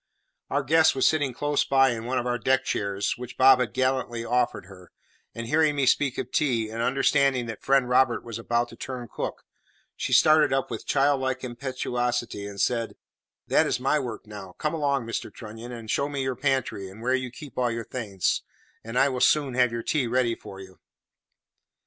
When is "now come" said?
14.25-14.73